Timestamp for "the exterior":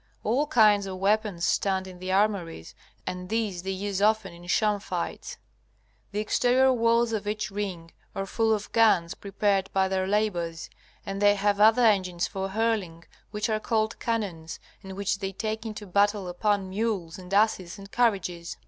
6.11-6.73